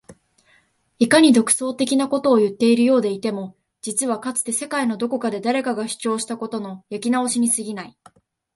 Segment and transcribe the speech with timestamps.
[0.97, 7.95] いかに独創的なことを言っているようでいても実はかつて世界のどこかで誰かが主張したことの焼き直しに過ぎない